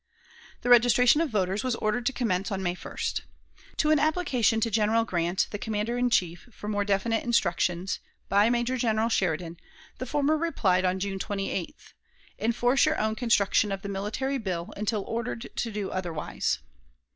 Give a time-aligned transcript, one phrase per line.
[0.61, 3.21] The registration of voters was ordered to commence on May 1st.
[3.77, 8.49] To an application to General Grant, the commander in chief, for more definite instructions, by
[8.49, 9.57] Major General Sheridan,
[9.99, 11.93] the former replied on June 28th:
[12.39, 16.57] "Enforce your own construction of the military bill, until ordered to do otherwise."